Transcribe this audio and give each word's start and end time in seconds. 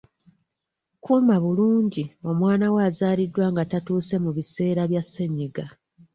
Kuuma 1.03 1.35
bulungi 1.43 2.03
omwana 2.29 2.65
wo 2.73 2.79
azaaliddwa 2.87 3.45
nga 3.53 3.63
tatuuse 3.71 4.15
mu 4.23 4.31
biseera 4.37 4.81
bya 4.91 5.03
ssenyiga. 5.05 5.65